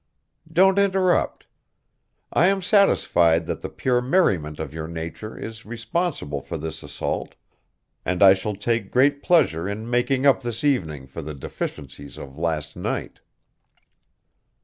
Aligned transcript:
Don't 0.51 0.79
interrupt. 0.79 1.45
I 2.33 2.47
am 2.47 2.63
satisfied 2.63 3.45
that 3.45 3.61
the 3.61 3.69
pure 3.69 4.01
merriment 4.01 4.59
of 4.59 4.73
your 4.73 4.87
nature 4.87 5.37
is 5.37 5.63
responsible 5.63 6.41
for 6.41 6.57
this 6.57 6.81
assault, 6.81 7.35
and 8.03 8.23
I 8.23 8.33
shall 8.33 8.55
take 8.55 8.89
great 8.89 9.21
pleasure 9.21 9.69
in 9.69 9.87
making 9.87 10.25
up 10.25 10.41
this 10.41 10.63
evening 10.63 11.05
for 11.05 11.21
the 11.21 11.35
deficiencies 11.35 12.17
of 12.17 12.35
last 12.35 12.75
night." 12.75 13.19